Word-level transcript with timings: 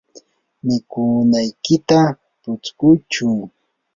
mikunaykita 0.65 1.99
putskuychu. 2.41 3.27